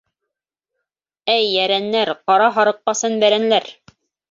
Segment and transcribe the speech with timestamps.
[1.33, 3.73] Әй, йәрәннәр, ҡара һарыҡ ҡасан бәрәнләр?